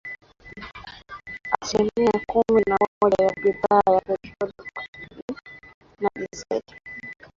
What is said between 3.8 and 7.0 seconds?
ya petroli na dizeli